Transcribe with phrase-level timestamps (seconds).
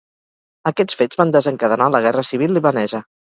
[0.69, 3.05] Aquests fets van desencadenar la Guerra Civil Libanesa.